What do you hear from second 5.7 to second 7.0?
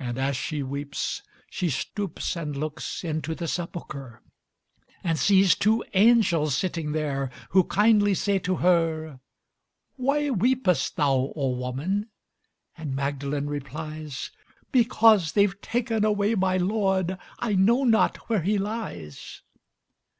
angels sitting